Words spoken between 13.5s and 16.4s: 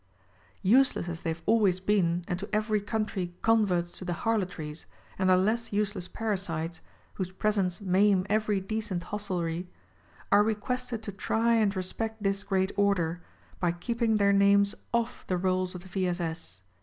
by keeping their names off the rolls of the V. S.